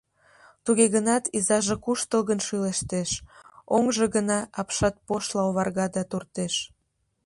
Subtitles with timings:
[0.63, 3.11] Туге гынат изаже куштылгын шӱлештеш,
[3.75, 6.53] оҥжо гына апшатпошла оварга да туртеш.